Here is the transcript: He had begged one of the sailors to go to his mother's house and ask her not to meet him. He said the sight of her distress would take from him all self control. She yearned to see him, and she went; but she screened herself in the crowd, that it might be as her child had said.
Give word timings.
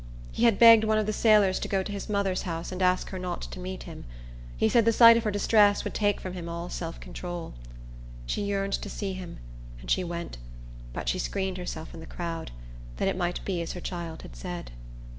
He 0.31 0.45
had 0.45 0.57
begged 0.57 0.83
one 0.83 0.97
of 0.97 1.05
the 1.05 1.13
sailors 1.13 1.59
to 1.59 1.67
go 1.67 1.83
to 1.83 1.91
his 1.91 2.09
mother's 2.09 2.41
house 2.41 2.71
and 2.71 2.81
ask 2.81 3.11
her 3.11 3.19
not 3.19 3.43
to 3.43 3.59
meet 3.59 3.83
him. 3.83 4.05
He 4.57 4.67
said 4.67 4.83
the 4.83 4.91
sight 4.91 5.15
of 5.15 5.23
her 5.25 5.29
distress 5.29 5.83
would 5.83 5.93
take 5.93 6.19
from 6.19 6.33
him 6.33 6.49
all 6.49 6.69
self 6.71 6.99
control. 6.99 7.53
She 8.25 8.41
yearned 8.41 8.73
to 8.73 8.89
see 8.89 9.13
him, 9.13 9.37
and 9.79 9.91
she 9.91 10.03
went; 10.03 10.39
but 10.91 11.07
she 11.07 11.19
screened 11.19 11.57
herself 11.59 11.93
in 11.93 11.99
the 11.99 12.07
crowd, 12.07 12.49
that 12.97 13.07
it 13.07 13.15
might 13.15 13.45
be 13.45 13.61
as 13.61 13.73
her 13.73 13.79
child 13.79 14.23
had 14.23 14.35
said. 14.35 14.71